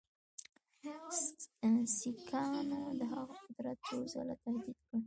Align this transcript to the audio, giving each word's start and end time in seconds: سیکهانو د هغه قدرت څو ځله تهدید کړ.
سیکهانو 1.97 2.81
د 2.99 3.01
هغه 3.13 3.35
قدرت 3.45 3.77
څو 3.87 3.97
ځله 4.13 4.35
تهدید 4.43 4.77
کړ. 4.87 4.97